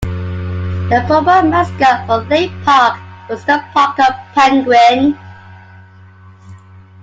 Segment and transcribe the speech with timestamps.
[0.81, 5.15] The former mascot for Lake Park, was the Parker Penguin.